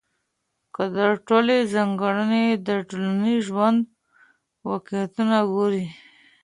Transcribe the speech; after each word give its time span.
دا 0.95 1.07
ټولي 1.27 1.57
څانګي 1.73 2.45
د 2.67 2.69
ټولنیز 2.89 3.41
ژوند 3.47 3.79
واقعیتونه 4.69 5.37
ګوري. 5.53 5.85